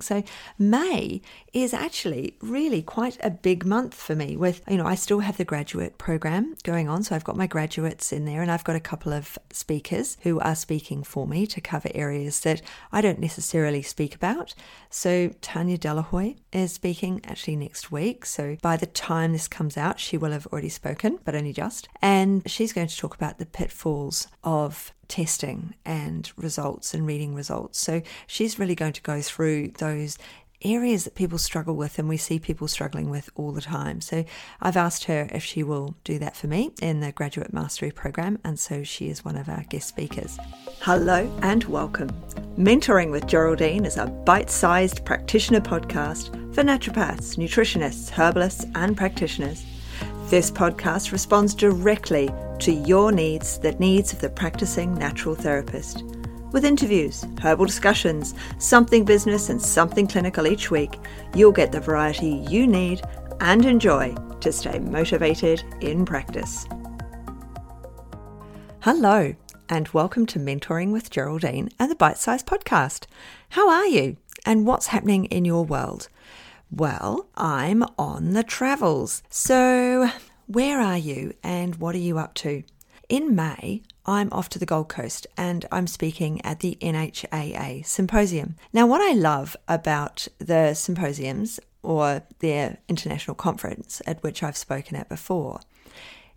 So, 0.00 0.22
May 0.58 1.20
is 1.52 1.74
actually 1.74 2.36
really 2.40 2.82
quite 2.82 3.18
a 3.20 3.30
big 3.30 3.66
month 3.66 3.94
for 3.94 4.14
me. 4.14 4.36
With, 4.36 4.62
you 4.68 4.76
know, 4.76 4.86
I 4.86 4.94
still 4.94 5.18
have 5.18 5.38
the 5.38 5.44
graduate 5.44 5.98
program 5.98 6.54
going 6.62 6.88
on. 6.88 7.02
So, 7.02 7.16
I've 7.16 7.24
got 7.24 7.36
my 7.36 7.48
graduates 7.48 8.12
in 8.12 8.24
there, 8.24 8.40
and 8.40 8.50
I've 8.50 8.62
got 8.62 8.76
a 8.76 8.80
couple 8.80 9.12
of 9.12 9.36
speakers 9.52 10.16
who 10.22 10.38
are 10.38 10.54
speaking 10.54 11.02
for 11.02 11.26
me 11.26 11.48
to 11.48 11.60
cover 11.60 11.88
areas 11.96 12.38
that 12.40 12.62
I 12.92 13.00
don't 13.00 13.18
necessarily 13.18 13.82
speak 13.82 14.14
about. 14.14 14.54
So, 14.88 15.30
Tania 15.40 15.78
Delahoy 15.78 16.36
is 16.52 16.72
speaking 16.72 17.20
actually 17.24 17.56
next 17.56 17.90
week. 17.90 18.24
So, 18.24 18.56
by 18.62 18.76
the 18.76 18.86
time 18.86 19.32
this 19.32 19.48
comes 19.48 19.76
out, 19.76 19.98
she 19.98 20.16
will 20.16 20.30
have 20.30 20.46
already 20.46 20.68
spoken, 20.68 21.18
but 21.24 21.34
only 21.34 21.52
just. 21.52 21.88
And 22.00 22.48
she's 22.48 22.72
going 22.72 22.86
to 22.86 22.96
talk 22.96 23.16
about 23.16 23.38
the 23.38 23.46
pitfalls 23.46 24.28
of 24.44 24.92
testing 25.08 25.74
and 25.84 26.30
results 26.36 26.94
and 26.94 27.06
reading 27.06 27.34
results. 27.34 27.80
So 27.80 28.02
she's 28.26 28.58
really 28.58 28.74
going 28.74 28.92
to 28.92 29.02
go 29.02 29.20
through 29.20 29.68
those 29.78 30.18
areas 30.62 31.04
that 31.04 31.14
people 31.14 31.38
struggle 31.38 31.76
with 31.76 31.98
and 31.98 32.08
we 32.08 32.16
see 32.16 32.38
people 32.38 32.66
struggling 32.66 33.10
with 33.10 33.30
all 33.36 33.52
the 33.52 33.60
time. 33.60 34.00
So 34.00 34.24
I've 34.60 34.76
asked 34.76 35.04
her 35.04 35.28
if 35.32 35.44
she 35.44 35.62
will 35.62 35.94
do 36.04 36.18
that 36.18 36.36
for 36.36 36.48
me 36.48 36.72
in 36.82 37.00
the 37.00 37.12
graduate 37.12 37.52
mastery 37.52 37.92
program 37.92 38.38
and 38.44 38.58
so 38.58 38.82
she 38.82 39.08
is 39.08 39.24
one 39.24 39.36
of 39.36 39.48
our 39.48 39.62
guest 39.68 39.88
speakers. 39.88 40.36
Hello 40.80 41.30
and 41.42 41.64
welcome. 41.64 42.10
Mentoring 42.56 43.10
with 43.10 43.26
Geraldine 43.26 43.84
is 43.84 43.96
a 43.96 44.06
bite-sized 44.06 45.04
practitioner 45.04 45.60
podcast 45.60 46.32
for 46.54 46.62
naturopaths, 46.64 47.36
nutritionists, 47.36 48.10
herbalists 48.10 48.66
and 48.74 48.96
practitioners. 48.96 49.64
This 50.28 50.50
podcast 50.50 51.12
responds 51.12 51.54
directly 51.54 52.30
to 52.60 52.72
your 52.72 53.12
needs, 53.12 53.58
the 53.58 53.72
needs 53.72 54.12
of 54.12 54.20
the 54.20 54.28
practicing 54.28 54.94
natural 54.94 55.34
therapist. 55.34 56.02
With 56.50 56.64
interviews, 56.64 57.24
herbal 57.40 57.66
discussions, 57.66 58.34
something 58.58 59.04
business, 59.04 59.48
and 59.48 59.62
something 59.62 60.08
clinical 60.08 60.46
each 60.46 60.70
week, 60.70 60.96
you'll 61.34 61.52
get 61.52 61.70
the 61.70 61.80
variety 61.80 62.44
you 62.48 62.66
need 62.66 63.02
and 63.40 63.64
enjoy 63.64 64.14
to 64.40 64.50
stay 64.50 64.78
motivated 64.80 65.62
in 65.80 66.04
practice. 66.04 66.66
Hello, 68.80 69.34
and 69.68 69.88
welcome 69.90 70.26
to 70.26 70.40
Mentoring 70.40 70.90
with 70.90 71.10
Geraldine 71.10 71.68
and 71.78 71.90
the 71.90 71.96
Bite 71.96 72.18
Size 72.18 72.42
Podcast. 72.42 73.06
How 73.50 73.70
are 73.70 73.86
you, 73.86 74.16
and 74.44 74.66
what's 74.66 74.88
happening 74.88 75.26
in 75.26 75.44
your 75.44 75.64
world? 75.64 76.08
Well, 76.70 77.28
I'm 77.36 77.84
on 77.98 78.32
the 78.32 78.42
travels. 78.42 79.22
So, 79.30 80.10
where 80.48 80.80
are 80.80 80.96
you 80.96 81.34
and 81.42 81.76
what 81.76 81.94
are 81.94 81.98
you 81.98 82.18
up 82.18 82.32
to? 82.32 82.62
In 83.10 83.36
May, 83.36 83.82
I'm 84.06 84.30
off 84.32 84.48
to 84.50 84.58
the 84.58 84.64
Gold 84.64 84.88
Coast 84.88 85.26
and 85.36 85.66
I'm 85.70 85.86
speaking 85.86 86.42
at 86.42 86.60
the 86.60 86.78
NHAA 86.80 87.84
Symposium. 87.84 88.56
Now, 88.72 88.86
what 88.86 89.02
I 89.02 89.12
love 89.12 89.56
about 89.68 90.26
the 90.38 90.72
symposiums 90.72 91.60
or 91.82 92.22
their 92.38 92.78
international 92.88 93.34
conference 93.34 94.00
at 94.06 94.22
which 94.22 94.42
I've 94.42 94.56
spoken 94.56 94.96
at 94.96 95.10
before 95.10 95.60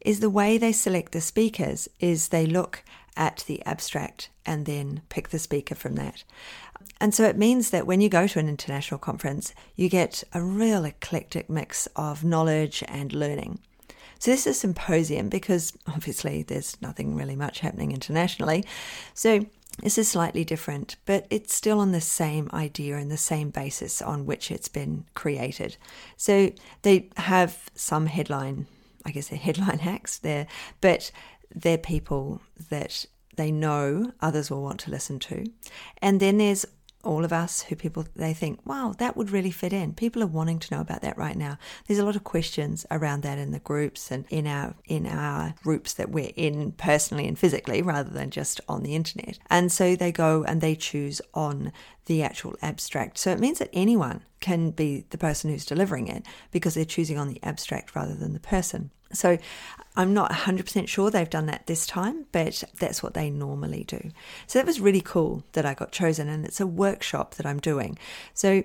is 0.02 0.20
the 0.20 0.30
way 0.30 0.58
they 0.58 0.74
select 0.74 1.14
the 1.14 1.22
speakers 1.22 1.88
is 2.02 2.28
they 2.28 2.46
look 2.46 2.84
at 3.16 3.46
the 3.48 3.66
abstract 3.66 4.30
and 4.46 4.66
then 4.66 5.04
pick 5.08 5.30
the 5.30 5.40
speaker 5.40 5.76
from 5.76 5.96
that. 5.96 6.26
And 7.00 7.16
so 7.16 7.24
it 7.24 7.38
means 7.38 7.70
that 7.70 7.88
when 7.88 8.02
you 8.02 8.10
go 8.10 8.28
to 8.28 8.40
an 8.40 8.50
international 8.50 9.00
conference, 9.00 9.54
you 9.76 9.88
get 9.88 10.24
a 10.34 10.42
real 10.42 10.84
eclectic 10.84 11.50
mix 11.50 11.88
of 11.96 12.26
knowledge 12.26 12.84
and 12.90 13.14
learning. 13.14 13.60
So 14.22 14.30
this 14.30 14.46
is 14.46 14.58
a 14.58 14.60
symposium 14.60 15.30
because 15.30 15.74
obviously 15.88 16.44
there's 16.44 16.80
nothing 16.80 17.16
really 17.16 17.36
much 17.36 17.62
happening 17.62 17.92
internationally. 17.92 18.64
So 19.16 19.48
this 19.82 19.98
is 19.98 20.08
slightly 20.08 20.46
different, 20.46 20.96
but 21.08 21.26
it's 21.32 21.56
still 21.56 21.80
on 21.80 21.92
the 21.92 22.02
same 22.02 22.48
idea 22.54 22.98
and 22.98 23.10
the 23.10 23.18
same 23.18 23.50
basis 23.50 24.00
on 24.00 24.28
which 24.28 24.52
it's 24.52 24.68
been 24.68 25.06
created. 25.16 25.76
So 26.18 26.52
they 26.84 27.10
have 27.18 27.72
some 27.74 28.06
headline, 28.06 28.68
I 29.04 29.10
guess 29.10 29.30
they're 29.30 29.40
headline 29.40 29.80
hacks 29.90 30.20
there, 30.20 30.46
but 30.82 31.12
they're 31.56 31.80
people 31.80 32.42
that 32.70 33.08
they 33.38 33.52
know 33.52 34.12
others 34.22 34.52
will 34.52 34.62
want 34.62 34.82
to 34.82 34.92
listen 34.92 35.18
to. 35.18 35.48
And 36.00 36.20
then 36.20 36.38
there's 36.38 36.68
all 37.04 37.26
of 37.26 37.34
us 37.34 37.64
who 37.64 37.76
people 37.76 38.06
they 38.16 38.34
think 38.34 38.60
wow 38.66 38.94
that 38.98 39.18
would 39.18 39.32
really 39.32 39.52
fit 39.52 39.74
in. 39.74 39.94
People 39.94 40.24
are 40.24 40.28
wanting 40.28 40.60
to 40.60 40.76
know 40.76 40.82
about 40.82 41.02
that 41.02 41.18
right 41.18 41.38
now. 41.38 41.58
There's 41.88 42.00
a 42.00 42.06
lot 42.06 42.16
of 42.16 42.24
questions 42.24 42.86
around 42.92 43.24
that 43.24 43.38
in 43.38 43.52
the 43.52 43.60
groups 43.60 44.12
and 44.12 44.26
in 44.30 44.48
our 44.48 44.76
in 44.86 45.06
our 45.08 45.54
groups 45.64 45.94
that 45.94 46.10
we're 46.10 46.32
in 46.36 46.72
personally 46.74 47.28
and 47.28 47.38
physically 47.38 47.82
rather 47.82 48.10
than 48.10 48.30
just 48.30 48.62
on 48.68 48.84
the 48.84 48.96
internet. 48.96 49.40
And 49.50 49.72
so 49.72 49.96
they 49.96 50.12
go 50.12 50.44
and 50.44 50.62
they 50.62 50.76
choose 50.76 51.22
on 51.34 51.72
the 52.06 52.24
actual 52.24 52.56
abstract 52.62 53.18
so 53.18 53.32
it 53.32 53.40
means 53.40 53.60
that 53.60 53.70
anyone 53.74 54.22
can 54.40 54.72
be 54.72 55.06
the 55.12 55.18
person 55.18 55.50
who's 55.50 55.66
delivering 55.66 56.08
it 56.08 56.26
because 56.52 56.74
they're 56.74 56.86
choosing 56.86 57.18
on 57.18 57.28
the 57.28 57.40
abstract 57.44 57.96
rather 57.96 58.16
than 58.16 58.34
the 58.34 58.40
person 58.40 58.92
so 59.14 59.38
I'm 59.96 60.14
not 60.14 60.32
100% 60.32 60.88
sure 60.88 61.10
they've 61.10 61.30
done 61.30 61.48
that 61.48 61.68
this 61.68 61.86
time, 61.86 62.26
but 62.32 62.64
that's 62.80 63.04
what 63.04 63.14
they 63.14 63.30
normally 63.30 63.84
do. 63.84 64.12
So 64.48 64.60
that 64.60 64.66
was 64.66 64.80
really 64.80 65.02
cool 65.02 65.44
that 65.54 65.66
I 65.66 65.74
got 65.74 65.92
chosen, 65.92 66.30
and 66.30 66.46
it's 66.46 66.62
a 66.62 66.68
workshop 66.68 67.36
that 67.36 67.46
I'm 67.46 67.60
doing. 67.60 67.98
So 68.34 68.64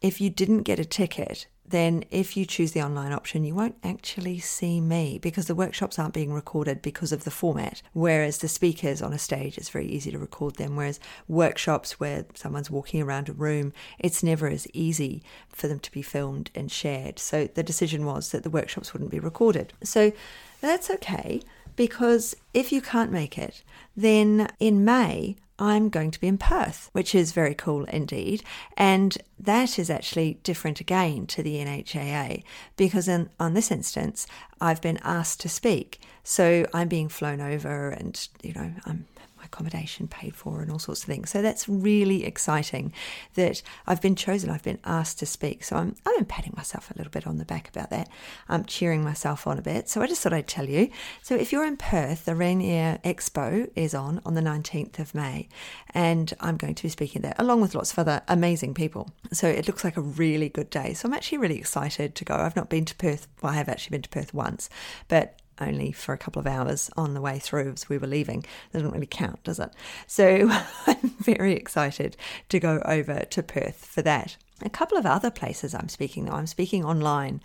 if 0.00 0.20
you 0.20 0.30
didn't 0.30 0.62
get 0.62 0.78
a 0.78 0.84
ticket, 0.84 1.46
then 1.66 2.04
if 2.10 2.36
you 2.36 2.44
choose 2.44 2.72
the 2.72 2.82
online 2.82 3.12
option, 3.12 3.44
you 3.44 3.54
won't 3.54 3.76
actually 3.82 4.38
see 4.38 4.80
me 4.80 5.18
because 5.18 5.46
the 5.46 5.54
workshops 5.54 5.98
aren't 5.98 6.14
being 6.14 6.32
recorded 6.32 6.82
because 6.82 7.10
of 7.10 7.24
the 7.24 7.30
format. 7.30 7.80
Whereas 7.92 8.38
the 8.38 8.48
speakers 8.48 9.00
on 9.00 9.12
a 9.12 9.18
stage, 9.18 9.56
it's 9.56 9.70
very 9.70 9.86
easy 9.86 10.10
to 10.10 10.18
record 10.18 10.56
them. 10.56 10.76
Whereas 10.76 11.00
workshops 11.26 11.98
where 11.98 12.26
someone's 12.34 12.70
walking 12.70 13.00
around 13.00 13.28
a 13.28 13.32
room, 13.32 13.72
it's 13.98 14.22
never 14.22 14.46
as 14.46 14.66
easy 14.74 15.22
for 15.48 15.68
them 15.68 15.78
to 15.80 15.90
be 15.90 16.02
filmed 16.02 16.50
and 16.54 16.70
shared. 16.70 17.18
So 17.18 17.46
the 17.46 17.62
decision 17.62 18.04
was 18.04 18.30
that 18.30 18.42
the 18.42 18.50
workshops 18.50 18.92
wouldn't 18.92 19.10
be 19.10 19.20
recorded. 19.20 19.72
So 19.82 20.12
that's 20.60 20.90
okay 20.90 21.40
because 21.76 22.36
if 22.52 22.72
you 22.72 22.80
can't 22.80 23.10
make 23.10 23.38
it, 23.38 23.62
then 23.96 24.48
in 24.60 24.84
May, 24.84 25.36
I'm 25.58 25.88
going 25.88 26.10
to 26.10 26.20
be 26.20 26.26
in 26.26 26.38
Perth, 26.38 26.90
which 26.92 27.14
is 27.14 27.32
very 27.32 27.54
cool 27.54 27.84
indeed. 27.84 28.42
And 28.76 29.16
that 29.38 29.78
is 29.78 29.88
actually 29.88 30.38
different 30.42 30.80
again 30.80 31.26
to 31.28 31.42
the 31.42 31.56
NHAA 31.56 32.42
because 32.76 33.06
in, 33.08 33.30
on 33.38 33.54
this 33.54 33.70
instance, 33.70 34.26
I've 34.60 34.80
been 34.80 34.98
asked 35.02 35.40
to 35.40 35.48
speak. 35.48 36.00
So 36.24 36.66
I'm 36.74 36.88
being 36.88 37.08
flown 37.08 37.40
over 37.40 37.90
and, 37.90 38.28
you 38.42 38.52
know, 38.54 38.72
I'm 38.86 39.06
accommodation 39.44 40.08
paid 40.08 40.34
for 40.34 40.60
and 40.60 40.70
all 40.70 40.78
sorts 40.78 41.02
of 41.02 41.06
things. 41.06 41.30
So 41.30 41.42
that's 41.42 41.68
really 41.68 42.24
exciting 42.24 42.92
that 43.34 43.62
I've 43.86 44.00
been 44.00 44.16
chosen, 44.16 44.50
I've 44.50 44.62
been 44.62 44.78
asked 44.84 45.18
to 45.20 45.26
speak. 45.26 45.64
So 45.64 45.76
I'm, 45.76 45.96
I'm 46.06 46.24
patting 46.24 46.54
myself 46.56 46.90
a 46.90 46.98
little 46.98 47.10
bit 47.10 47.26
on 47.26 47.38
the 47.38 47.44
back 47.44 47.68
about 47.68 47.90
that. 47.90 48.08
I'm 48.48 48.64
cheering 48.64 49.04
myself 49.04 49.46
on 49.46 49.58
a 49.58 49.62
bit. 49.62 49.88
So 49.88 50.02
I 50.02 50.06
just 50.06 50.22
thought 50.22 50.32
I'd 50.32 50.48
tell 50.48 50.68
you. 50.68 50.90
So 51.22 51.34
if 51.34 51.52
you're 51.52 51.66
in 51.66 51.76
Perth, 51.76 52.24
the 52.24 52.32
Rener 52.32 53.02
Expo 53.02 53.70
is 53.74 53.94
on 53.94 54.20
on 54.24 54.34
the 54.34 54.40
19th 54.40 54.98
of 54.98 55.14
May, 55.14 55.48
and 55.90 56.32
I'm 56.40 56.56
going 56.56 56.74
to 56.74 56.82
be 56.82 56.88
speaking 56.88 57.22
there 57.22 57.34
along 57.38 57.60
with 57.60 57.74
lots 57.74 57.92
of 57.92 57.98
other 57.98 58.22
amazing 58.28 58.74
people. 58.74 59.10
So 59.32 59.48
it 59.48 59.66
looks 59.66 59.84
like 59.84 59.96
a 59.96 60.02
really 60.02 60.48
good 60.48 60.70
day. 60.70 60.94
So 60.94 61.08
I'm 61.08 61.14
actually 61.14 61.38
really 61.38 61.58
excited 61.58 62.14
to 62.14 62.24
go. 62.24 62.34
I've 62.34 62.56
not 62.56 62.70
been 62.70 62.84
to 62.84 62.94
Perth, 62.94 63.28
well, 63.42 63.52
I 63.52 63.56
have 63.56 63.68
actually 63.68 63.96
been 63.96 64.02
to 64.02 64.08
Perth 64.08 64.34
once, 64.34 64.68
but 65.08 65.38
only 65.60 65.92
for 65.92 66.12
a 66.12 66.18
couple 66.18 66.40
of 66.40 66.46
hours 66.46 66.90
on 66.96 67.14
the 67.14 67.20
way 67.20 67.38
through 67.38 67.72
as 67.72 67.88
we 67.88 67.98
were 67.98 68.06
leaving. 68.06 68.44
Doesn't 68.72 68.90
really 68.90 69.06
count, 69.06 69.42
does 69.44 69.58
it? 69.58 69.70
So 70.06 70.50
I'm 70.86 71.10
very 71.18 71.54
excited 71.54 72.16
to 72.48 72.60
go 72.60 72.82
over 72.84 73.20
to 73.20 73.42
Perth 73.42 73.86
for 73.86 74.02
that. 74.02 74.36
A 74.62 74.70
couple 74.70 74.96
of 74.96 75.06
other 75.06 75.30
places 75.30 75.74
I'm 75.74 75.88
speaking 75.88 76.24
though. 76.24 76.32
I'm 76.32 76.46
speaking 76.46 76.84
online 76.84 77.40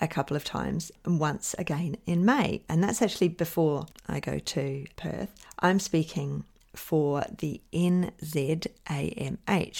a 0.00 0.08
couple 0.08 0.36
of 0.36 0.44
times 0.44 0.92
once 1.06 1.54
again 1.58 1.96
in 2.06 2.24
May, 2.24 2.62
and 2.68 2.82
that's 2.82 3.02
actually 3.02 3.28
before 3.28 3.86
I 4.08 4.20
go 4.20 4.38
to 4.38 4.86
Perth. 4.96 5.34
I'm 5.58 5.78
speaking 5.78 6.44
for 6.74 7.24
the 7.38 7.60
NZAMH, 7.72 8.12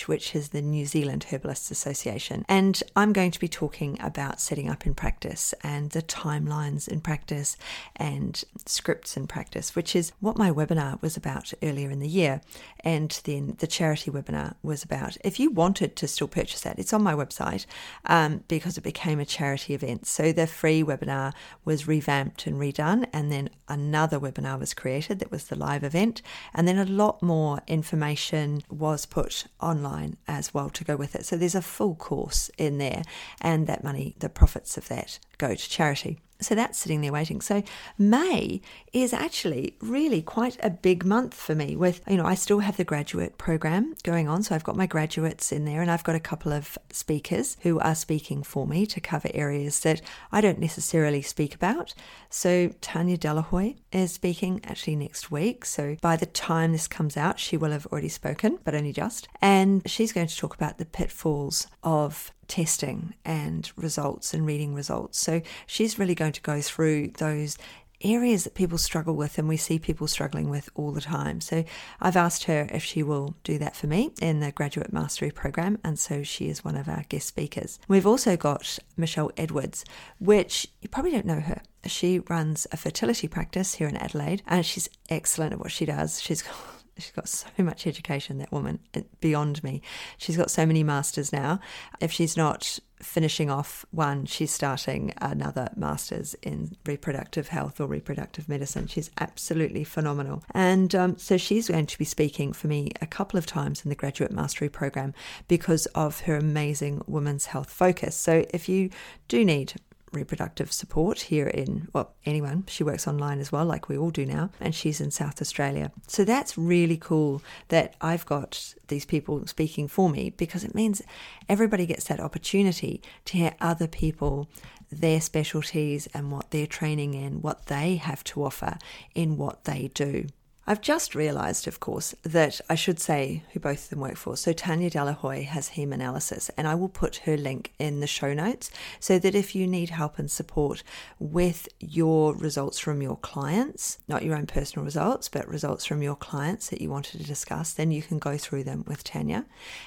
which 0.09 0.35
is 0.35 0.49
the 0.49 0.61
New 0.63 0.87
Zealand 0.87 1.27
Herbalists 1.31 1.71
Association. 1.71 2.45
And 2.49 2.83
I'm 2.97 3.13
going 3.13 3.31
to 3.31 3.39
be 3.41 3.49
talking 3.49 3.97
about 4.01 4.41
setting 4.41 4.69
up 4.69 4.87
in 4.87 4.95
practice 4.95 5.55
and 5.63 5.91
the 5.91 6.03
timelines 6.03 6.89
in 6.89 7.01
practice 7.01 7.57
and 7.97 8.43
scripts 8.67 9.17
in 9.17 9.27
practice, 9.29 9.77
which 9.77 9.95
is 9.95 10.13
what 10.21 10.37
my 10.37 10.51
webinar 10.51 11.01
was 11.01 11.17
about 11.17 11.53
earlier 11.63 11.91
in 11.91 12.01
the 12.01 12.09
year. 12.09 12.41
And 12.81 13.21
then 13.25 13.57
the 13.59 13.67
charity 13.67 14.11
webinar 14.11 14.55
was 14.63 14.83
about. 14.83 15.17
If 15.25 15.39
you 15.39 15.51
wanted 15.51 15.95
to 15.97 16.09
still 16.09 16.29
purchase 16.29 16.63
that, 16.63 16.79
it's 16.79 16.93
on 16.93 17.03
my 17.03 17.15
website 17.15 17.67
um, 18.07 18.43
because 18.49 18.77
it 18.77 18.83
became 18.83 19.21
a 19.21 19.25
charity 19.25 19.75
event. 19.75 20.07
So 20.07 20.33
the 20.33 20.47
free 20.47 20.83
webinar 20.83 21.35
was 21.65 21.87
revamped 21.87 22.47
and 22.47 22.57
redone, 22.57 23.07
and 23.13 23.31
then 23.31 23.51
another 23.69 24.19
webinar 24.19 24.59
was 24.59 24.75
created 24.75 25.21
that 25.21 25.31
was 25.31 25.45
the 25.45 25.57
live 25.57 25.85
event. 25.85 26.23
And 26.53 26.67
then 26.67 26.80
a 26.81 26.85
lot 26.87 27.23
more 27.23 27.61
information 27.67 28.63
was 28.69 29.07
put 29.07 29.47
online 29.61 30.17
as 30.27 30.53
well 30.53 30.71
to 30.71 30.85
go 30.85 30.97
with 30.97 31.15
it. 31.15 31.27
So 31.27 31.37
there's 31.37 31.55
a 31.55 31.63
full 31.63 31.95
course 31.95 32.51
in 32.59 32.79
there, 32.79 33.03
and 33.41 33.67
that 33.67 33.85
money, 33.85 34.15
the 34.19 34.29
profits 34.29 34.77
of 34.77 34.89
that, 34.89 35.19
go 35.39 35.55
to 35.55 35.71
charity. 35.71 36.19
So 36.41 36.55
that's 36.55 36.79
sitting 36.79 37.01
there 37.01 37.13
waiting. 37.13 37.41
So 37.41 37.63
May 37.99 38.61
is 38.93 39.13
actually 39.13 39.77
really 39.81 40.23
quite 40.23 40.57
a 40.63 40.71
big 40.71 41.05
month 41.05 41.35
for 41.35 41.55
me 41.55 41.77
with, 41.77 42.01
you 42.09 42.17
know, 42.17 42.25
I 42.25 42.35
still 42.35 42.61
have 42.61 42.77
the 42.77 42.85
graduate 42.85 43.39
program 43.39 43.95
going 44.03 44.29
on. 44.29 44.43
So 44.43 44.55
I've 44.55 44.65
got 44.65 44.77
my 44.77 44.87
graduates 44.87 45.53
in 45.53 45.65
there 45.65 45.83
and 45.83 45.91
I've 45.91 46.05
got 46.05 46.15
a 46.15 46.21
couple 46.21 46.53
of 46.53 46.79
speakers 46.91 47.57
who 47.61 47.79
are 47.81 47.95
speaking 47.95 48.43
for 48.43 48.67
me 48.67 48.87
to 48.87 49.01
cover 49.01 49.29
areas 49.35 49.81
that 49.81 50.01
I 50.33 50.41
don't 50.41 50.59
necessarily 50.59 51.23
speak 51.23 51.55
about. 51.55 51.95
So 52.29 52.71
Tania 52.81 53.19
Delahoy 53.19 53.77
is 53.93 54.13
speaking 54.13 54.61
actually 54.65 54.97
next 54.97 55.31
week. 55.31 55.65
So 55.65 55.97
by 56.01 56.17
the 56.17 56.27
time 56.27 56.73
this 56.73 56.89
comes 56.89 57.17
out, 57.17 57.39
she 57.39 57.57
will 57.57 57.71
have 57.71 57.87
already 57.87 58.09
spoken, 58.09 58.59
but 58.65 58.75
only 58.75 58.93
just. 58.93 59.29
And 59.41 59.83
she's 59.89 60.13
going 60.13 60.27
to 60.27 60.37
talk 60.37 60.55
about 60.55 60.79
the 60.79 60.85
pitfalls 60.87 61.67
of 61.83 62.33
testing 62.51 63.15
and 63.25 63.71
results 63.77 64.35
and 64.35 64.45
reading 64.45 64.75
results. 64.75 65.19
So 65.19 65.41
she's 65.67 65.99
really 65.99 66.17
going 66.17 66.33
to 66.33 66.43
go 66.43 66.61
through 66.61 67.13
those 67.19 67.57
areas 68.03 68.45
that 68.45 68.55
people 68.55 68.79
struggle 68.79 69.15
with 69.15 69.39
and 69.39 69.47
we 69.47 69.57
see 69.57 69.79
people 69.79 70.07
struggling 70.07 70.51
with 70.51 70.69
all 70.75 70.91
the 70.91 71.01
time. 71.01 71.41
So 71.41 71.65
I've 72.01 72.17
asked 72.17 72.45
her 72.45 72.67
if 72.73 72.83
she 72.83 73.03
will 73.03 73.37
do 73.45 73.59
that 73.59 73.77
for 73.77 73.87
me 73.87 74.11
in 74.21 74.41
the 74.41 74.53
graduate 74.53 74.93
mastery 74.93 75.31
program 75.31 75.79
and 75.85 75.99
so 75.99 76.23
she 76.23 76.49
is 76.49 76.65
one 76.65 76.77
of 76.77 76.89
our 76.89 77.05
guest 77.09 77.29
speakers. 77.29 77.79
We've 77.89 78.07
also 78.07 78.37
got 78.37 78.79
Michelle 78.97 79.31
Edwards, 79.37 79.85
which 80.19 80.67
you 80.81 80.89
probably 80.89 81.13
don't 81.13 81.27
know 81.27 81.41
her. 81.41 81.63
She 81.87 82.19
runs 82.21 82.67
a 82.73 82.77
fertility 82.77 83.29
practice 83.29 83.75
here 83.75 83.89
in 83.89 83.97
Adelaide 83.97 84.43
and 84.47 84.65
she's 84.65 84.89
excellent 85.09 85.53
at 85.53 85.61
what 85.61 85.71
she 85.71 85.85
does. 85.85 86.21
She's 86.21 86.43
She's 87.01 87.13
got 87.13 87.29
so 87.29 87.49
much 87.59 87.87
education, 87.87 88.39
that 88.39 88.53
woman, 88.53 88.79
beyond 89.21 89.63
me. 89.65 89.83
She's 90.19 90.37
got 90.37 90.51
so 90.51 90.67
many 90.67 90.83
masters 90.83 91.33
now. 91.33 91.61
If 92.01 92.13
she's 92.13 92.37
not 92.37 92.79
finishing 93.03 93.51
off 93.51 93.85
one, 93.91 94.27
she's 94.27 94.51
starting 94.51 95.13
another 95.21 95.71
master's 95.75 96.35
in 96.43 96.77
reproductive 96.85 97.49
health 97.49 97.81
or 97.81 97.87
reproductive 97.87 98.49
medicine. 98.49 98.87
She's 98.87 99.11
absolutely 99.19 99.85
phenomenal. 99.85 100.45
And 100.53 100.95
um, 100.95 101.19
so 101.19 101.37
she's 101.37 101.69
going 101.69 101.87
to 101.87 101.99
be 101.99 102.05
speaking 102.05 102.53
for 102.53 102.69
me 102.69 102.93
a 103.01 103.07
couple 103.07 103.39
of 103.39 103.47
times 103.47 103.85
in 103.85 103.89
the 103.89 103.95
graduate 103.95 104.33
mastery 104.33 104.69
program 104.69 105.15
because 105.49 105.87
of 105.87 106.21
her 106.21 106.37
amazing 106.37 107.03
women's 107.07 107.47
health 107.47 107.71
focus. 107.71 108.15
So 108.15 108.45
if 108.53 108.69
you 108.69 108.91
do 109.29 109.45
need 109.45 109.75
reproductive 110.13 110.73
support 110.73 111.21
here 111.21 111.47
in, 111.47 111.89
well, 111.93 112.15
anyone. 112.25 112.65
She 112.69 112.85
works 112.85 113.07
online 113.07 113.39
as 113.39 113.53
well, 113.53 113.65
like 113.65 113.89
we 113.89 113.97
all 113.97 114.11
do 114.11 114.27
now, 114.27 114.51
and 114.61 114.75
she's 114.75 115.01
in 115.01 115.11
South 115.11 115.41
Australia. 115.41 115.93
So 116.07 116.25
that's 116.25 116.59
really 116.59 116.97
cool 116.97 117.43
that 117.69 117.95
I've 118.01 118.27
got 118.27 118.75
these 118.89 119.05
people 119.05 119.47
speaking 119.47 119.89
for 119.89 120.09
me 120.09 120.31
because 120.31 120.65
it 120.65 120.75
means 120.75 121.03
everybody 121.49 121.87
gets 121.87 122.05
that 122.05 122.21
opportunity 122.21 123.03
to 123.27 123.37
hear 123.37 123.55
other 123.61 123.87
people. 123.87 124.49
Their 124.93 125.21
specialties 125.21 126.09
and 126.13 126.33
what 126.33 126.51
they're 126.51 126.67
training 126.67 127.15
in, 127.15 127.43
what 127.43 127.67
they 127.67 127.95
have 127.95 128.25
to 128.25 128.43
offer 128.43 128.77
in 129.15 129.37
what 129.37 129.63
they 129.63 129.93
do. 129.95 130.27
I've 130.71 130.81
just 130.81 131.17
realised, 131.17 131.67
of 131.67 131.81
course, 131.81 132.15
that 132.23 132.61
I 132.71 132.77
should 132.77 133.01
say 133.01 133.43
who 133.51 133.59
both 133.59 133.83
of 133.83 133.91
them 133.91 133.99
work 133.99 134.15
for. 134.15 134.37
So 134.37 134.53
Tania 134.53 134.89
Delahoy 134.89 135.45
has 135.45 135.71
Haemanalysis, 135.71 136.49
and 136.57 136.69
I 136.69 136.77
will 136.77 136.89
put 136.89 137.17
her 137.25 137.37
link 137.37 137.73
in 137.81 137.99
the 137.99 138.07
show 138.07 138.33
notes 138.33 138.71
so 139.01 139.19
that 139.19 139.35
if 139.35 139.57
you 139.57 139.67
need 139.67 139.91
help 139.91 140.17
and 140.17 140.31
support 140.31 140.85
with 141.19 141.69
your 141.81 142.37
results 142.37 142.79
from 142.79 143.03
your 143.03 143.17
clients, 143.17 143.99
not 144.07 144.23
your 144.23 144.37
own 144.37 144.47
personal 144.47 144.85
results, 144.85 145.29
but 145.29 145.49
results 145.49 145.87
from 145.87 146.03
your 146.03 146.15
clients 146.15 146.69
that 146.69 146.81
you 146.81 146.89
wanted 146.89 147.19
to 147.21 147.27
discuss, 147.27 147.73
then 147.73 147.91
you 147.91 148.01
can 148.01 148.21
go 148.21 148.39
through 148.39 148.63
them 148.63 148.85
with 148.87 149.03
Tania. 149.03 149.47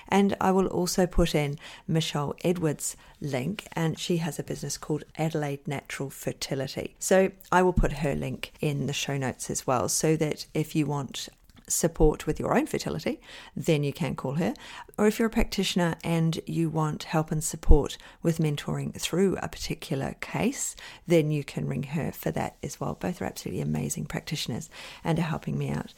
And 0.09 0.35
I 0.41 0.51
will 0.51 0.67
also 0.67 1.07
put 1.07 1.33
in 1.33 1.59
Michelle 1.87 2.35
Edwards' 2.43 2.97
link, 3.21 3.69
and 3.71 3.97
she 3.97 4.17
has 4.17 4.37
a 4.37 4.43
business 4.43 4.77
called 4.77 5.05
Adelaide 5.17 5.65
Natural 5.65 6.09
Fertility. 6.09 6.97
So 6.99 7.31
I 7.53 7.61
will 7.61 7.71
put 7.71 7.93
her 7.93 8.15
link 8.15 8.51
in 8.59 8.87
the 8.87 8.91
show 8.91 9.15
notes 9.15 9.49
as 9.49 9.65
well 9.65 9.87
so 9.87 10.17
that 10.17 10.45
if 10.53 10.72
you 10.75 10.85
want 10.85 11.29
support 11.67 12.27
with 12.27 12.39
your 12.39 12.55
own 12.55 12.65
fertility, 12.65 13.19
then 13.55 13.83
you 13.83 13.93
can 13.93 14.15
call 14.15 14.33
her. 14.33 14.53
Or 14.97 15.07
if 15.07 15.17
you're 15.17 15.27
a 15.27 15.31
practitioner 15.31 15.95
and 16.03 16.39
you 16.45 16.69
want 16.69 17.03
help 17.03 17.31
and 17.31 17.43
support 17.43 17.97
with 18.21 18.37
mentoring 18.37 18.93
through 18.99 19.37
a 19.37 19.47
particular 19.47 20.15
case, 20.21 20.75
then 21.07 21.31
you 21.31 21.43
can 21.43 21.67
ring 21.67 21.83
her 21.83 22.11
for 22.11 22.31
that 22.31 22.57
as 22.61 22.79
well. 22.79 22.95
Both 22.99 23.21
are 23.21 23.25
absolutely 23.25 23.61
amazing 23.61 24.05
practitioners 24.05 24.69
and 25.03 25.17
are 25.19 25.23
helping 25.23 25.57
me 25.57 25.69
out. 25.69 25.93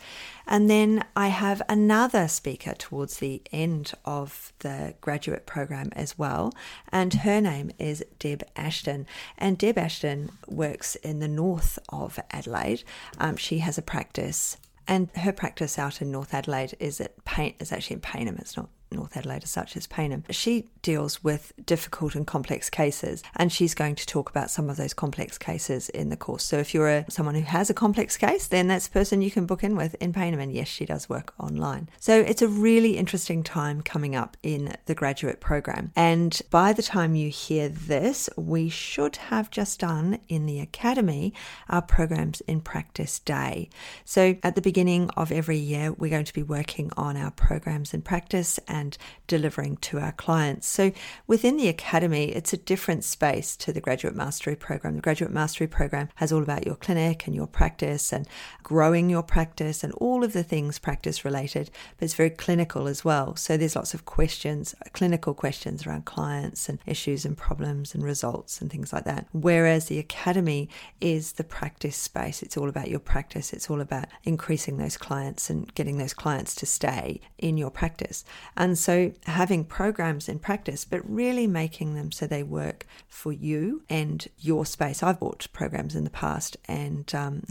And 0.48 0.70
then 0.70 1.04
I 1.16 1.28
have 1.28 1.62
another 1.68 2.28
speaker 2.28 2.74
towards 2.74 3.18
the 3.18 3.42
end 3.52 3.94
of 4.06 4.54
the 4.60 4.96
graduate 5.02 5.46
program 5.46 5.90
as 5.94 6.18
well, 6.18 6.54
and 6.92 7.14
her 7.14 7.42
name 7.42 7.72
is 7.80 8.04
Deb 8.20 8.44
Ashton. 8.56 9.08
And 9.38 9.58
Deb 9.58 9.78
Ashton 9.78 10.32
works 10.48 10.96
in 10.98 11.20
the 11.20 11.28
north 11.28 11.80
of 11.90 12.20
Adelaide. 12.32 12.84
Um, 13.18 13.38
she 13.38 13.60
has 13.60 13.78
a 13.78 13.82
practice 13.82 14.58
and 14.88 15.10
her 15.16 15.32
practice 15.32 15.80
out 15.80 16.02
in 16.02 16.12
North 16.12 16.34
Adelaide 16.34 16.76
is 16.80 17.02
at 17.02 17.24
Paint 17.26 17.56
is 17.60 17.72
actually 17.72 17.98
in. 17.98 18.38
It's 18.40 18.58
not 18.58 18.70
North 18.96 19.16
Adelaide 19.18 19.48
such 19.48 19.78
as 19.78 19.88
Payneham. 19.88 20.24
She 20.30 20.70
deals 20.82 21.24
with 21.24 21.54
difficult 21.66 22.16
and 22.16 22.26
complex 22.26 22.70
cases, 22.70 23.24
and 23.36 23.52
she's 23.52 23.74
going 23.74 23.96
to 23.96 24.06
talk 24.06 24.30
about 24.30 24.50
some 24.50 24.70
of 24.70 24.78
those 24.78 24.94
complex 24.94 25.38
cases 25.38 25.90
in 25.90 26.10
the 26.10 26.18
course. 26.18 26.44
So 26.44 26.58
if 26.58 26.74
you're 26.74 26.90
a, 26.90 27.06
someone 27.10 27.36
who 27.36 27.42
has 27.42 27.70
a 27.70 27.74
complex 27.74 28.18
case, 28.18 28.48
then 28.48 28.68
that's 28.68 28.88
the 28.88 28.94
person 28.94 29.22
you 29.22 29.32
can 29.32 29.46
book 29.46 29.64
in 29.64 29.76
with 29.76 29.96
in 29.96 30.14
Payneham. 30.14 30.42
And 30.42 30.54
yes, 30.54 30.68
she 30.68 30.86
does 30.86 31.10
work 31.10 31.34
online. 31.40 31.90
So 32.00 32.20
it's 32.20 32.42
a 32.42 32.48
really 32.48 32.98
interesting 32.98 33.44
time 33.44 33.82
coming 33.82 34.16
up 34.16 34.38
in 34.44 34.76
the 34.86 34.96
graduate 34.96 35.40
program. 35.40 35.92
And 35.96 36.40
by 36.50 36.74
the 36.74 36.84
time 36.84 37.16
you 37.16 37.30
hear 37.30 37.70
this, 37.70 38.30
we 38.38 38.70
should 38.70 39.16
have 39.18 39.50
just 39.50 39.80
done 39.80 40.20
in 40.28 40.46
the 40.46 40.60
academy 40.60 41.34
our 41.70 41.82
programs 41.82 42.42
in 42.42 42.62
practice 42.62 43.20
day. 43.20 43.70
So 44.04 44.36
at 44.44 44.56
the 44.56 44.62
beginning 44.62 45.10
of 45.12 45.32
every 45.32 45.58
year, 45.58 45.92
we're 45.92 46.12
going 46.12 46.26
to 46.26 46.34
be 46.34 46.44
working 46.44 46.92
on 46.96 47.18
our 47.18 47.32
programs 47.32 47.94
in 47.94 48.02
practice 48.02 48.60
and 48.68 48.85
delivering 49.28 49.78
to 49.78 50.00
our 50.00 50.12
clients. 50.12 50.68
So 50.68 50.92
within 51.28 51.58
the 51.58 51.68
academy, 51.68 52.26
it's 52.26 52.54
a 52.54 52.58
different 52.58 53.04
space 53.04 53.56
to 53.58 53.72
the 53.72 53.82
graduate 53.82 54.16
mastery 54.16 54.56
program. 54.56 54.96
The 54.96 55.02
graduate 55.02 55.32
mastery 55.32 55.68
program 55.68 56.10
has 56.16 56.32
all 56.32 56.44
about 56.44 56.66
your 56.66 56.76
clinic 56.76 57.26
and 57.26 57.36
your 57.36 57.48
practice 57.48 58.12
and 58.12 58.28
growing 58.64 59.10
your 59.10 59.24
practice 59.24 59.84
and 59.84 59.94
all 59.94 60.24
of 60.24 60.34
the 60.34 60.44
things 60.44 60.80
practice 60.80 61.24
related, 61.24 61.70
but 61.98 62.06
it's 62.06 62.14
very 62.14 62.30
clinical 62.30 62.88
as 62.88 63.06
well. 63.06 63.36
So 63.36 63.58
there's 63.58 63.76
lots 63.76 63.94
of 63.94 64.06
questions, 64.06 64.76
clinical 64.94 65.34
questions 65.34 65.86
around 65.86 66.06
clients 66.06 66.68
and 66.68 66.80
issues 66.86 67.26
and 67.26 67.38
problems 67.38 67.96
and 67.96 68.04
results 68.04 68.62
and 68.62 68.72
things 68.72 68.92
like 68.92 69.06
that. 69.06 69.28
Whereas 69.32 69.86
the 69.86 70.00
academy 70.00 70.70
is 71.02 71.34
the 71.34 71.44
practice 71.44 71.96
space. 71.96 72.44
It's 72.44 72.58
all 72.58 72.70
about 72.70 72.90
your 72.90 73.00
practice. 73.00 73.54
It's 73.54 73.70
all 73.70 73.82
about 73.82 74.06
increasing 74.24 74.78
those 74.78 74.98
clients 74.98 75.50
and 75.50 75.74
getting 75.76 75.98
those 75.98 76.14
clients 76.14 76.56
to 76.56 76.66
stay 76.66 77.22
in 77.38 77.58
your 77.58 77.72
practice. 77.72 78.24
And 78.58 78.75
so 78.78 79.12
having 79.26 79.66
programs 79.66 80.28
in 80.30 80.40
practice, 80.40 80.86
but 80.86 81.02
really 81.10 81.48
making 81.48 81.96
them 81.96 82.12
so 82.12 82.28
they 82.28 82.44
work 82.44 82.86
for 83.08 83.32
you 83.32 83.84
and 83.90 84.28
your 84.40 84.66
space. 84.66 85.04
I've 85.04 85.20
bought 85.20 85.48
programs 85.54 85.96
in 85.96 86.04
the 86.04 86.10
past 86.10 86.58
and 86.66 87.14
um, 87.14 87.44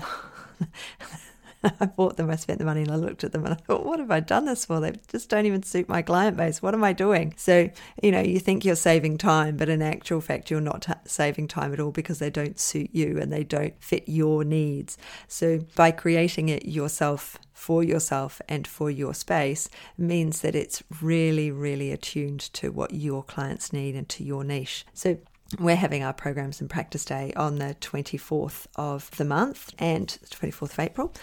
I 1.80 1.86
bought 1.86 2.16
them, 2.16 2.30
I 2.30 2.36
spent 2.36 2.58
the 2.58 2.64
money, 2.64 2.82
and 2.82 2.90
I 2.90 2.96
looked 2.96 3.24
at 3.24 3.32
them 3.32 3.44
and 3.44 3.54
I 3.54 3.56
thought, 3.56 3.84
what 3.84 3.98
have 3.98 4.10
I 4.10 4.20
done 4.20 4.44
this 4.44 4.64
for? 4.64 4.80
They 4.80 4.92
just 5.08 5.28
don't 5.28 5.46
even 5.46 5.62
suit 5.62 5.88
my 5.88 6.02
client 6.02 6.36
base. 6.36 6.62
What 6.62 6.74
am 6.74 6.84
I 6.84 6.92
doing? 6.92 7.34
So, 7.36 7.70
you 8.02 8.12
know, 8.12 8.20
you 8.20 8.38
think 8.38 8.64
you're 8.64 8.76
saving 8.76 9.18
time, 9.18 9.56
but 9.56 9.68
in 9.68 9.82
actual 9.82 10.20
fact, 10.20 10.50
you're 10.50 10.60
not 10.60 10.82
t- 10.82 10.92
saving 11.06 11.48
time 11.48 11.72
at 11.72 11.80
all 11.80 11.90
because 11.90 12.18
they 12.18 12.30
don't 12.30 12.58
suit 12.58 12.90
you 12.92 13.18
and 13.18 13.32
they 13.32 13.44
don't 13.44 13.74
fit 13.82 14.04
your 14.06 14.44
needs. 14.44 14.98
So, 15.28 15.60
by 15.74 15.90
creating 15.90 16.48
it 16.48 16.66
yourself, 16.66 17.38
for 17.52 17.82
yourself 17.82 18.42
and 18.46 18.66
for 18.66 18.90
your 18.90 19.14
space 19.14 19.70
means 19.96 20.40
that 20.42 20.54
it's 20.54 20.82
really, 21.00 21.50
really 21.50 21.92
attuned 21.92 22.40
to 22.40 22.70
what 22.70 22.92
your 22.92 23.22
clients 23.22 23.72
need 23.72 23.94
and 23.94 24.06
to 24.08 24.22
your 24.22 24.44
niche. 24.44 24.84
So 24.92 25.16
we're 25.58 25.76
having 25.76 26.02
our 26.02 26.12
programs 26.12 26.60
and 26.60 26.68
practice 26.68 27.04
day 27.04 27.32
on 27.36 27.56
the 27.56 27.76
24th 27.80 28.66
of 28.76 29.10
the 29.16 29.24
month 29.24 29.72
and 29.78 30.08
the 30.08 30.26
24th 30.26 30.72
of 30.72 30.78
April. 30.78 31.14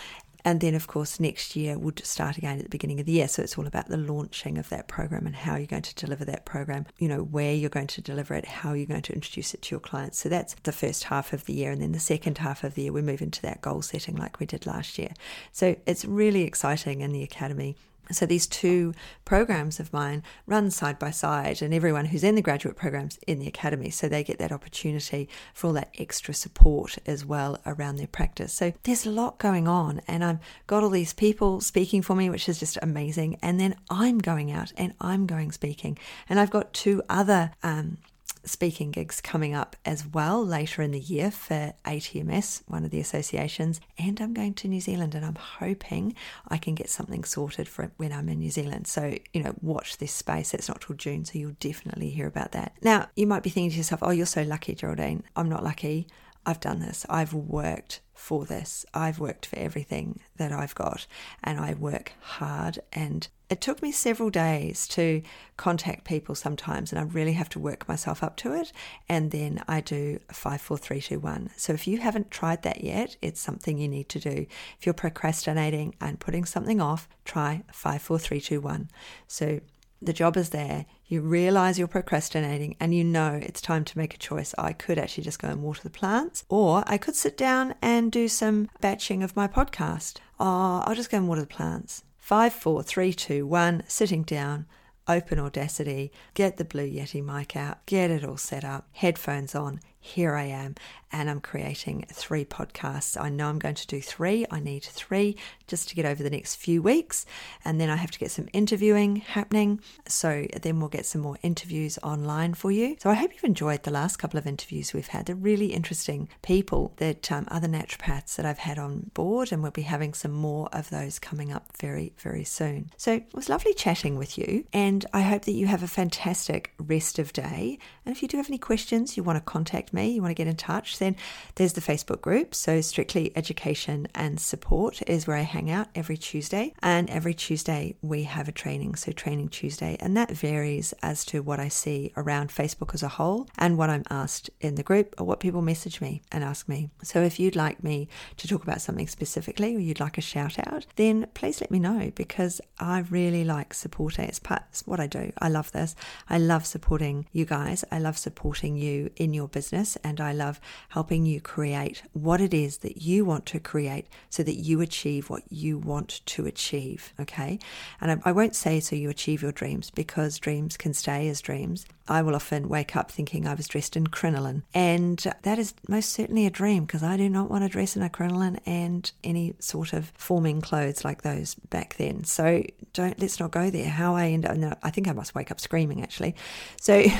And 0.43 0.61
then, 0.61 0.75
of 0.75 0.87
course, 0.87 1.19
next 1.19 1.55
year 1.55 1.77
would 1.77 2.05
start 2.05 2.37
again 2.37 2.57
at 2.57 2.63
the 2.63 2.69
beginning 2.69 2.99
of 2.99 3.05
the 3.05 3.13
year. 3.13 3.27
So 3.27 3.41
it's 3.41 3.57
all 3.57 3.67
about 3.67 3.87
the 3.87 3.97
launching 3.97 4.57
of 4.57 4.69
that 4.69 4.87
program 4.87 5.25
and 5.25 5.35
how 5.35 5.55
you're 5.55 5.67
going 5.67 5.81
to 5.83 5.95
deliver 5.95 6.25
that 6.25 6.45
program, 6.45 6.85
you 6.97 7.07
know, 7.07 7.23
where 7.23 7.53
you're 7.53 7.69
going 7.69 7.87
to 7.87 8.01
deliver 8.01 8.33
it, 8.33 8.45
how 8.45 8.73
you're 8.73 8.85
going 8.85 9.01
to 9.03 9.13
introduce 9.13 9.53
it 9.53 9.61
to 9.63 9.75
your 9.75 9.79
clients. 9.79 10.19
So 10.19 10.29
that's 10.29 10.55
the 10.63 10.71
first 10.71 11.05
half 11.05 11.33
of 11.33 11.45
the 11.45 11.53
year. 11.53 11.71
And 11.71 11.81
then 11.81 11.91
the 11.91 11.99
second 11.99 12.39
half 12.39 12.63
of 12.63 12.75
the 12.75 12.83
year, 12.83 12.93
we 12.93 13.01
move 13.01 13.21
into 13.21 13.41
that 13.43 13.61
goal 13.61 13.81
setting 13.81 14.15
like 14.15 14.39
we 14.39 14.45
did 14.45 14.65
last 14.65 14.97
year. 14.97 15.11
So 15.51 15.75
it's 15.85 16.05
really 16.05 16.43
exciting 16.43 17.01
in 17.01 17.11
the 17.11 17.23
Academy 17.23 17.75
so 18.09 18.25
these 18.25 18.47
two 18.47 18.93
programs 19.25 19.79
of 19.79 19.93
mine 19.93 20.23
run 20.45 20.71
side 20.71 20.99
by 20.99 21.11
side, 21.11 21.61
and 21.61 21.73
everyone 21.73 22.05
who's 22.05 22.23
in 22.23 22.35
the 22.35 22.41
graduate 22.41 22.75
programs 22.75 23.17
in 23.27 23.39
the 23.39 23.47
academy, 23.47 23.89
so 23.89 24.07
they 24.07 24.23
get 24.23 24.39
that 24.39 24.51
opportunity 24.51 25.29
for 25.53 25.67
all 25.67 25.73
that 25.73 25.93
extra 25.97 26.33
support 26.33 26.97
as 27.05 27.25
well 27.25 27.57
around 27.65 27.97
their 27.97 28.07
practice. 28.07 28.53
So 28.53 28.73
there's 28.83 29.05
a 29.05 29.11
lot 29.11 29.37
going 29.37 29.67
on, 29.67 30.01
and 30.07 30.23
I've 30.23 30.39
got 30.67 30.83
all 30.83 30.89
these 30.89 31.13
people 31.13 31.61
speaking 31.61 32.01
for 32.01 32.15
me, 32.15 32.29
which 32.29 32.49
is 32.49 32.59
just 32.59 32.77
amazing. 32.81 33.37
And 33.41 33.59
then 33.59 33.75
I'm 33.89 34.17
going 34.17 34.51
out 34.51 34.73
and 34.77 34.93
I'm 34.99 35.25
going 35.25 35.51
speaking, 35.51 35.97
and 36.27 36.39
I've 36.39 36.51
got 36.51 36.73
two 36.73 37.01
other 37.09 37.51
um, 37.63 37.97
speaking 38.43 38.91
gigs 38.91 39.21
coming 39.21 39.53
up 39.53 39.75
as 39.85 40.05
well 40.05 40.45
later 40.45 40.81
in 40.81 40.91
the 40.91 40.99
year 40.99 41.31
for 41.31 41.73
ATMS, 41.85 42.63
one 42.67 42.83
of 42.83 42.91
the 42.91 42.99
associations, 42.99 43.79
and 43.97 44.19
I'm 44.19 44.33
going 44.33 44.53
to 44.55 44.67
New 44.67 44.81
Zealand 44.81 45.15
and 45.15 45.25
I'm 45.25 45.35
hoping 45.35 46.15
I 46.47 46.57
can 46.57 46.75
get 46.75 46.89
something 46.89 47.23
sorted 47.23 47.67
for 47.67 47.91
when 47.97 48.11
I'm 48.11 48.29
in 48.29 48.39
New 48.39 48.51
Zealand. 48.51 48.87
So, 48.87 49.15
you 49.33 49.43
know, 49.43 49.55
watch 49.61 49.97
this 49.97 50.11
space. 50.11 50.53
It's 50.53 50.67
not 50.67 50.81
till 50.81 50.95
June, 50.95 51.25
so 51.25 51.37
you'll 51.37 51.55
definitely 51.59 52.09
hear 52.09 52.27
about 52.27 52.51
that. 52.53 52.73
Now, 52.81 53.09
you 53.15 53.27
might 53.27 53.43
be 53.43 53.49
thinking 53.49 53.71
to 53.71 53.77
yourself, 53.77 54.01
oh, 54.03 54.11
you're 54.11 54.25
so 54.25 54.43
lucky, 54.43 54.75
Geraldine. 54.75 55.23
I'm 55.35 55.49
not 55.49 55.63
lucky. 55.63 56.07
I've 56.45 56.59
done 56.59 56.79
this. 56.79 57.05
I've 57.09 57.33
worked 57.33 58.01
for 58.13 58.45
this. 58.45 58.85
I've 58.93 59.19
worked 59.19 59.45
for 59.47 59.57
everything 59.57 60.19
that 60.37 60.51
I've 60.51 60.75
got 60.75 61.07
and 61.43 61.59
I 61.59 61.73
work 61.73 62.13
hard. 62.19 62.79
And 62.93 63.27
it 63.49 63.61
took 63.61 63.81
me 63.81 63.91
several 63.91 64.29
days 64.29 64.87
to 64.89 65.21
contact 65.57 66.05
people 66.05 66.35
sometimes, 66.35 66.91
and 66.91 66.99
I 66.99 67.03
really 67.03 67.33
have 67.33 67.49
to 67.49 67.59
work 67.59 67.87
myself 67.87 68.23
up 68.23 68.37
to 68.37 68.53
it. 68.53 68.71
And 69.09 69.31
then 69.31 69.61
I 69.67 69.81
do 69.81 70.19
five, 70.31 70.61
four, 70.61 70.77
three, 70.77 71.01
two, 71.01 71.19
one. 71.19 71.49
So 71.57 71.73
if 71.73 71.85
you 71.87 71.97
haven't 71.97 72.31
tried 72.31 72.61
that 72.61 72.83
yet, 72.83 73.17
it's 73.21 73.41
something 73.41 73.77
you 73.77 73.89
need 73.89 74.07
to 74.09 74.19
do. 74.19 74.45
If 74.79 74.85
you're 74.85 74.93
procrastinating 74.93 75.95
and 75.99 76.19
putting 76.19 76.45
something 76.45 76.79
off, 76.79 77.09
try 77.25 77.63
five, 77.73 78.01
four, 78.01 78.19
three, 78.19 78.39
two, 78.39 78.61
one. 78.61 78.89
So 79.27 79.59
the 80.01 80.13
job 80.13 80.35
is 80.35 80.49
there, 80.49 80.85
you 81.05 81.21
realize 81.21 81.77
you're 81.77 81.87
procrastinating, 81.87 82.75
and 82.79 82.95
you 82.95 83.03
know 83.03 83.39
it's 83.41 83.61
time 83.61 83.85
to 83.85 83.97
make 83.97 84.13
a 84.13 84.17
choice. 84.17 84.55
I 84.57 84.73
could 84.73 84.97
actually 84.97 85.23
just 85.23 85.39
go 85.39 85.49
and 85.49 85.61
water 85.61 85.83
the 85.83 85.89
plants, 85.89 86.43
or 86.49 86.83
I 86.87 86.97
could 86.97 87.15
sit 87.15 87.37
down 87.37 87.75
and 87.81 88.11
do 88.11 88.27
some 88.27 88.69
batching 88.79 89.21
of 89.21 89.35
my 89.35 89.47
podcast. 89.47 90.17
Oh, 90.39 90.83
I'll 90.85 90.95
just 90.95 91.11
go 91.11 91.17
and 91.17 91.27
water 91.27 91.41
the 91.41 91.47
plants. 91.47 92.03
Five, 92.17 92.53
four, 92.53 92.81
three, 92.81 93.13
two, 93.13 93.45
one, 93.45 93.83
sitting 93.87 94.23
down, 94.23 94.65
open 95.07 95.37
Audacity, 95.37 96.11
get 96.33 96.57
the 96.57 96.65
Blue 96.65 96.89
Yeti 96.89 97.23
mic 97.23 97.55
out, 97.55 97.85
get 97.85 98.09
it 98.09 98.23
all 98.23 98.37
set 98.37 98.63
up, 98.63 98.87
headphones 98.93 99.53
on, 99.53 99.81
here 100.01 100.35
I 100.35 100.45
am, 100.45 100.75
and 101.11 101.29
I'm 101.29 101.39
creating 101.41 102.05
three 102.11 102.43
podcasts. 102.43 103.21
I 103.21 103.29
know 103.29 103.47
I'm 103.47 103.59
going 103.59 103.75
to 103.75 103.87
do 103.87 104.01
three. 104.01 104.45
I 104.49 104.59
need 104.59 104.83
three 104.83 105.37
just 105.67 105.89
to 105.89 105.95
get 105.95 106.05
over 106.05 106.23
the 106.23 106.29
next 106.29 106.55
few 106.55 106.81
weeks. 106.81 107.25
And 107.63 107.79
then 107.79 107.89
I 107.89 107.95
have 107.97 108.11
to 108.11 108.19
get 108.19 108.31
some 108.31 108.47
interviewing 108.51 109.17
happening. 109.17 109.81
So 110.07 110.47
then 110.61 110.79
we'll 110.79 110.89
get 110.89 111.05
some 111.05 111.21
more 111.21 111.37
interviews 111.43 111.99
online 112.01 112.53
for 112.53 112.71
you. 112.71 112.97
So 112.99 113.09
I 113.09 113.13
hope 113.13 113.33
you've 113.33 113.43
enjoyed 113.43 113.83
the 113.83 113.91
last 113.91 114.17
couple 114.17 114.37
of 114.37 114.47
interviews 114.47 114.93
we've 114.93 115.07
had. 115.07 115.25
They're 115.27 115.35
really 115.35 115.67
interesting 115.67 116.29
people 116.41 116.93
that 116.97 117.31
um, 117.31 117.47
other 117.51 117.67
naturopaths 117.67 118.35
that 118.37 118.45
I've 118.45 118.57
had 118.57 118.79
on 118.79 119.11
board, 119.13 119.51
and 119.51 119.61
we'll 119.61 119.71
be 119.71 119.83
having 119.83 120.13
some 120.13 120.31
more 120.31 120.67
of 120.73 120.89
those 120.89 121.19
coming 121.19 121.51
up 121.51 121.77
very, 121.77 122.13
very 122.17 122.43
soon. 122.43 122.89
So 122.97 123.13
it 123.13 123.27
was 123.33 123.49
lovely 123.49 123.73
chatting 123.73 124.17
with 124.17 124.37
you, 124.37 124.65
and 124.73 125.05
I 125.13 125.21
hope 125.21 125.45
that 125.45 125.51
you 125.51 125.67
have 125.67 125.83
a 125.83 125.87
fantastic 125.87 126.73
rest 126.79 127.19
of 127.19 127.33
day. 127.33 127.77
And 128.05 128.15
if 128.15 128.21
you 128.21 128.27
do 128.27 128.37
have 128.37 128.49
any 128.49 128.57
questions, 128.57 129.15
you 129.15 129.23
want 129.23 129.37
to 129.37 129.41
contact 129.41 129.90
me, 129.93 130.11
you 130.11 130.21
want 130.21 130.31
to 130.31 130.35
get 130.35 130.47
in 130.47 130.55
touch, 130.55 130.99
then 130.99 131.15
there's 131.55 131.73
the 131.73 131.81
Facebook 131.81 132.21
group. 132.21 132.55
So 132.55 132.81
Strictly 132.81 133.31
Education 133.35 134.07
and 134.15 134.39
Support 134.39 135.01
is 135.07 135.27
where 135.27 135.37
I 135.37 135.41
hang 135.41 135.69
out 135.69 135.87
every 135.95 136.17
Tuesday. 136.17 136.73
And 136.81 137.09
every 137.09 137.33
Tuesday 137.33 137.95
we 138.01 138.23
have 138.23 138.47
a 138.47 138.51
training. 138.51 138.95
So 138.95 139.11
Training 139.11 139.49
Tuesday. 139.49 139.97
And 139.99 140.15
that 140.17 140.31
varies 140.31 140.93
as 141.03 141.25
to 141.25 141.41
what 141.41 141.59
I 141.59 141.67
see 141.67 142.11
around 142.17 142.49
Facebook 142.49 142.93
as 142.93 143.03
a 143.03 143.07
whole 143.07 143.47
and 143.57 143.77
what 143.77 143.89
I'm 143.89 144.03
asked 144.09 144.49
in 144.59 144.75
the 144.75 144.83
group 144.83 145.15
or 145.17 145.25
what 145.25 145.39
people 145.39 145.61
message 145.61 146.01
me 146.01 146.21
and 146.31 146.43
ask 146.43 146.67
me. 146.67 146.89
So 147.03 147.21
if 147.21 147.39
you'd 147.39 147.55
like 147.55 147.83
me 147.83 148.07
to 148.37 148.47
talk 148.47 148.63
about 148.63 148.81
something 148.81 149.07
specifically 149.07 149.75
or 149.75 149.79
you'd 149.79 149.99
like 149.99 150.17
a 150.17 150.21
shout 150.21 150.57
out, 150.67 150.85
then 150.95 151.27
please 151.33 151.61
let 151.61 151.71
me 151.71 151.79
know 151.79 152.11
because 152.15 152.61
I 152.79 152.99
really 153.09 153.43
like 153.43 153.73
supporting. 153.73 154.25
It's 154.25 154.39
part 154.39 154.63
it's 154.69 154.87
what 154.87 154.99
I 154.99 155.07
do. 155.07 155.31
I 155.39 155.49
love 155.49 155.71
this. 155.71 155.95
I 156.29 156.37
love 156.37 156.65
supporting 156.65 157.27
you 157.31 157.45
guys. 157.45 157.83
I 157.91 157.99
love 157.99 158.17
supporting 158.17 158.77
you 158.77 159.11
in 159.17 159.33
your 159.33 159.47
business 159.81 159.97
and 160.03 160.21
I 160.21 160.33
love 160.33 160.59
helping 160.89 161.25
you 161.25 161.41
create 161.41 162.03
what 162.13 162.41
it 162.41 162.53
is 162.53 162.79
that 162.79 163.01
you 163.01 163.25
want 163.25 163.45
to 163.47 163.59
create 163.59 164.07
so 164.29 164.43
that 164.43 164.55
you 164.55 164.81
achieve 164.81 165.29
what 165.29 165.43
you 165.49 165.77
want 165.77 166.21
to 166.27 166.45
achieve. 166.45 167.13
Okay. 167.19 167.59
And 167.99 168.11
I, 168.11 168.29
I 168.29 168.31
won't 168.31 168.55
say 168.55 168.79
so 168.79 168.95
you 168.95 169.09
achieve 169.09 169.41
your 169.41 169.51
dreams 169.51 169.89
because 169.89 170.39
dreams 170.39 170.77
can 170.77 170.93
stay 170.93 171.27
as 171.29 171.41
dreams. 171.41 171.85
I 172.07 172.21
will 172.21 172.35
often 172.35 172.67
wake 172.67 172.95
up 172.95 173.11
thinking 173.11 173.47
I 173.47 173.53
was 173.53 173.67
dressed 173.67 173.95
in 173.95 174.07
crinoline. 174.07 174.63
And 174.73 175.17
that 175.43 175.57
is 175.57 175.73
most 175.87 176.13
certainly 176.13 176.45
a 176.45 176.51
dream 176.51 176.85
because 176.85 177.03
I 177.03 177.17
do 177.17 177.29
not 177.29 177.49
want 177.49 177.63
to 177.63 177.69
dress 177.69 177.95
in 177.95 178.03
a 178.03 178.09
crinoline 178.09 178.59
and 178.65 179.09
any 179.23 179.53
sort 179.59 179.93
of 179.93 180.11
forming 180.15 180.61
clothes 180.61 181.05
like 181.05 181.21
those 181.21 181.55
back 181.69 181.95
then. 181.95 182.23
So 182.23 182.63
don't, 182.93 183.19
let's 183.19 183.39
not 183.39 183.51
go 183.51 183.69
there. 183.69 183.89
How 183.89 184.15
I 184.15 184.27
end 184.27 184.45
up, 184.45 184.79
I 184.83 184.91
think 184.91 185.07
I 185.07 185.13
must 185.13 185.33
wake 185.35 185.51
up 185.51 185.59
screaming 185.59 186.03
actually. 186.03 186.35
So. 186.79 187.03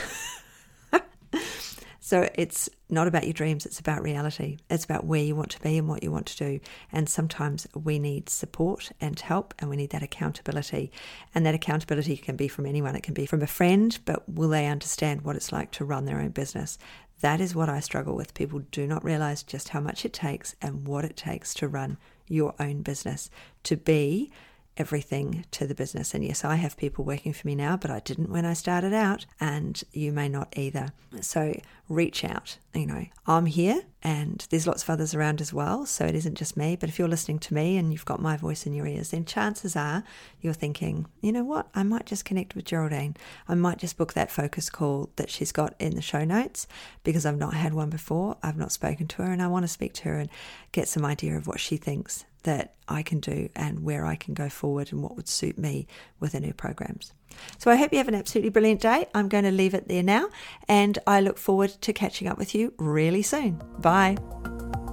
So 2.12 2.28
it's 2.36 2.70
not 2.90 3.08
about 3.08 3.24
your 3.24 3.32
dreams, 3.32 3.66
it's 3.66 3.80
about 3.80 4.04
reality. 4.04 4.58
It's 4.70 4.84
about 4.84 5.06
where 5.06 5.24
you 5.24 5.34
want 5.34 5.52
to 5.52 5.62
be 5.62 5.78
and 5.78 5.88
what 5.88 6.04
you 6.04 6.12
want 6.12 6.26
to 6.26 6.38
do. 6.38 6.60
And 6.92 7.08
sometimes 7.08 7.68
we 7.74 8.00
need 8.00 8.28
support 8.28 8.92
and 9.00 9.18
help, 9.18 9.54
and 9.60 9.70
we 9.70 9.78
need 9.78 9.92
that 9.92 10.04
accountability. 10.04 10.92
And 11.34 11.46
that 11.46 11.56
accountability 11.56 12.18
can 12.18 12.36
be 12.36 12.50
from 12.50 12.66
anyone, 12.66 12.98
it 12.98 13.04
can 13.04 13.14
be 13.14 13.26
from 13.26 13.42
a 13.42 13.48
friend, 13.48 13.98
but 14.04 14.28
will 14.28 14.50
they 14.50 14.68
understand 14.68 15.22
what 15.22 15.38
it's 15.38 15.54
like 15.54 15.72
to 15.72 15.86
run 15.86 16.04
their 16.04 16.20
own 16.20 16.32
business? 16.32 16.78
That 17.22 17.40
is 17.40 17.56
what 17.56 17.70
I 17.70 17.80
struggle 17.80 18.18
with. 18.18 18.34
People 18.34 18.60
do 18.72 18.86
not 18.86 19.06
realize 19.06 19.42
just 19.42 19.70
how 19.70 19.80
much 19.80 20.04
it 20.04 20.12
takes 20.12 20.54
and 20.62 20.86
what 20.86 21.06
it 21.06 21.16
takes 21.16 21.54
to 21.54 21.70
run 21.70 21.98
your 22.28 22.54
own 22.60 22.82
business, 22.82 23.30
to 23.64 23.78
be 23.78 24.34
everything 24.78 25.46
to 25.52 25.68
the 25.68 25.76
business. 25.76 26.14
And 26.14 26.24
yes, 26.24 26.44
I 26.44 26.56
have 26.56 26.78
people 26.78 27.04
working 27.04 27.34
for 27.34 27.48
me 27.48 27.56
now, 27.56 27.78
but 27.78 27.92
I 27.92 28.00
didn't 28.00 28.30
when 28.30 28.46
I 28.46 28.54
started 28.54 28.94
out, 28.94 29.26
and 29.40 29.82
you 29.92 30.12
may 30.12 30.30
not 30.30 30.54
either. 30.58 30.94
So 31.22 31.60
reach 31.92 32.24
out. 32.24 32.58
You 32.74 32.86
know, 32.86 33.06
I'm 33.28 33.48
here 33.48 33.82
and 34.02 34.48
there's 34.50 34.66
lots 34.66 34.82
of 34.84 34.90
others 34.90 35.14
around 35.14 35.42
as 35.42 35.54
well. 35.54 35.86
So 35.86 36.06
it 36.06 36.16
isn't 36.16 36.38
just 36.38 36.56
me. 36.56 36.78
But 36.78 36.88
if 36.88 36.98
you're 36.98 37.08
listening 37.08 37.40
to 37.40 37.54
me 37.54 37.78
and 37.78 37.92
you've 37.92 38.06
got 38.06 38.22
my 38.22 38.38
voice 38.38 38.66
in 38.66 38.74
your 38.74 38.88
ears, 38.88 39.10
then 39.10 39.26
chances 39.26 39.76
are 39.76 40.04
you're 40.40 40.54
thinking, 40.54 41.06
you 41.20 41.34
know 41.34 41.44
what, 41.44 41.68
I 41.76 41.84
might 41.84 42.06
just 42.06 42.24
connect 42.24 42.56
with 42.56 42.66
Geraldine. 42.66 43.18
I 43.48 43.56
might 43.56 43.78
just 43.78 43.98
book 43.98 44.14
that 44.14 44.32
focus 44.32 44.70
call 44.70 45.10
that 45.18 45.30
she's 45.30 45.52
got 45.52 45.76
in 45.80 45.96
the 45.96 46.02
show 46.02 46.24
notes 46.24 46.66
because 47.04 47.26
I've 47.26 47.38
not 47.38 47.54
had 47.54 47.74
one 47.74 47.90
before. 47.90 48.38
I've 48.42 48.58
not 48.58 48.72
spoken 48.72 49.08
to 49.08 49.24
her 49.24 49.32
and 49.32 49.42
I 49.42 49.48
want 49.48 49.64
to 49.64 49.68
speak 49.68 49.94
to 49.96 50.04
her 50.06 50.16
and 50.18 50.30
get 50.72 50.88
some 50.88 51.06
idea 51.06 51.36
of 51.36 51.46
what 51.46 51.60
she 51.60 51.76
thinks 51.76 52.24
that 52.44 52.76
I 52.88 53.04
can 53.04 53.20
do 53.20 53.50
and 53.56 53.84
where 53.84 54.06
I 54.06 54.16
can 54.16 54.34
go 54.34 54.50
forward 54.50 54.92
and 54.92 55.02
what 55.02 55.16
would 55.16 55.28
suit 55.28 55.58
me 55.58 55.88
within 56.20 56.44
her 56.44 56.54
programs. 56.54 57.14
So 57.58 57.72
I 57.72 57.76
hope 57.76 57.92
you 57.92 57.98
have 57.98 58.08
an 58.08 58.16
absolutely 58.16 58.50
brilliant 58.50 58.82
day. 58.82 59.08
I'm 59.14 59.30
going 59.30 59.46
to 59.46 59.52
leave 59.52 59.74
it 59.74 59.88
there 59.88 60.04
now 60.04 60.30
and 60.68 61.00
I 61.08 61.22
look 61.22 61.38
forward 61.38 61.70
to 61.82 61.94
catching 61.94 62.28
up 62.28 62.38
with 62.38 62.54
you 62.54 62.74
really 62.78 63.22
soon. 63.22 63.62
Bye. 63.80 64.18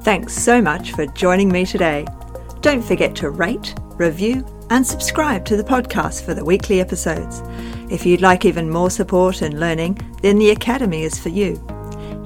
Thanks 0.02 0.34
so 0.34 0.62
much 0.62 0.92
for 0.92 1.06
joining 1.06 1.50
me 1.50 1.66
today. 1.66 2.06
Don't 2.60 2.82
forget 2.82 3.14
to 3.16 3.30
rate, 3.30 3.74
review, 3.94 4.46
and 4.70 4.86
subscribe 4.86 5.44
to 5.46 5.56
the 5.56 5.64
podcast 5.64 6.24
for 6.24 6.34
the 6.34 6.44
weekly 6.44 6.80
episodes. 6.80 7.42
If 7.90 8.04
you'd 8.04 8.20
like 8.20 8.44
even 8.44 8.70
more 8.70 8.90
support 8.90 9.42
and 9.42 9.58
learning, 9.58 9.98
then 10.22 10.38
the 10.38 10.50
Academy 10.50 11.02
is 11.02 11.18
for 11.18 11.30
you. 11.30 11.77